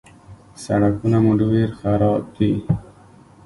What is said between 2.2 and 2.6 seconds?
دي.